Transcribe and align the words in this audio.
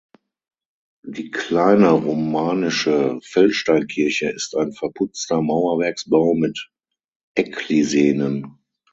Die 1.05 1.29
kleine 1.29 1.91
romanische 1.91 3.19
Feldsteinkirche 3.21 4.29
ist 4.31 4.55
ein 4.55 4.73
verputzter 4.73 5.43
Mauerwerksbau 5.43 6.33
mit 6.33 6.71
Ecklisenen. 7.35 8.57